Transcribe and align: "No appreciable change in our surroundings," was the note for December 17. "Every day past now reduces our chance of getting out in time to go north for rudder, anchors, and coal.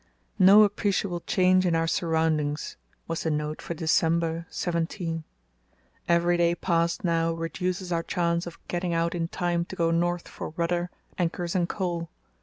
"No 0.39 0.63
appreciable 0.63 1.19
change 1.27 1.63
in 1.63 1.75
our 1.75 1.85
surroundings," 1.85 2.75
was 3.07 3.21
the 3.21 3.29
note 3.29 3.61
for 3.61 3.75
December 3.75 4.47
17. 4.49 5.23
"Every 6.09 6.37
day 6.37 6.55
past 6.55 7.03
now 7.03 7.33
reduces 7.33 7.91
our 7.91 8.01
chance 8.01 8.47
of 8.47 8.57
getting 8.67 8.95
out 8.95 9.13
in 9.13 9.27
time 9.27 9.63
to 9.65 9.75
go 9.75 9.91
north 9.91 10.27
for 10.27 10.55
rudder, 10.57 10.89
anchors, 11.19 11.53
and 11.53 11.69
coal. 11.69 12.09